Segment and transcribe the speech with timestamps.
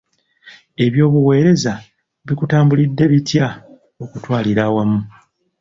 [0.85, 1.73] Eby'obuweereza
[2.25, 3.47] bikutambulidde bitya
[4.03, 4.99] okutwalira awamu?